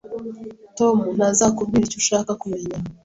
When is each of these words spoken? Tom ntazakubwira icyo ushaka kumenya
Tom 0.77 0.95
ntazakubwira 1.15 1.83
icyo 1.85 1.97
ushaka 2.01 2.31
kumenya 2.41 2.75